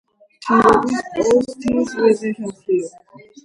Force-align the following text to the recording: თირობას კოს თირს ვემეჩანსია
თირობას 0.45 1.05
კოს 1.19 1.53
თირს 1.67 1.95
ვემეჩანსია 2.01 2.93